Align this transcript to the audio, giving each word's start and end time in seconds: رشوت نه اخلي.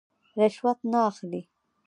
رشوت 0.39 0.79
نه 0.91 0.99
اخلي. 1.09 1.41